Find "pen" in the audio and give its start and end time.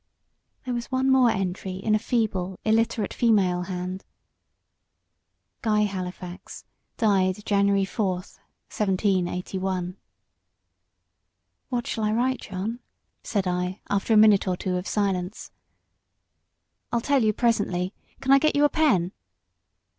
18.69-19.11